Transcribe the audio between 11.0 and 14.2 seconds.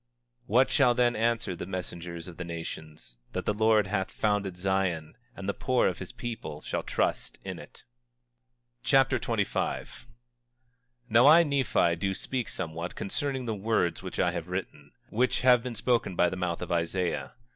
25:1 Now I, Nephi, do speak somewhat concerning the words which